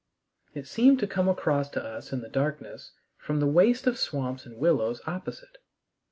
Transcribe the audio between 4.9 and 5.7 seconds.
opposite.